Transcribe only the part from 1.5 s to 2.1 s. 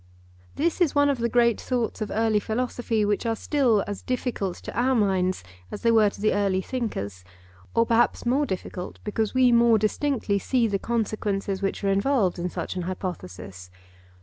thoughts of